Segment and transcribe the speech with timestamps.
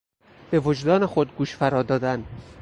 [0.51, 2.25] به وجدان خود گوش فرا دادن